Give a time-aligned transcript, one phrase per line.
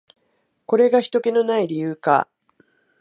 [0.65, 2.27] これがひとけの無い理由か。